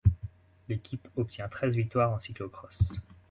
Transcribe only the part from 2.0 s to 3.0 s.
en cyclo-cross.